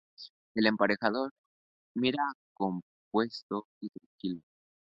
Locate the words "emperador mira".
0.65-2.23